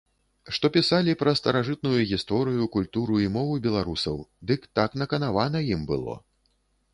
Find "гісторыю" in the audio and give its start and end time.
2.11-2.63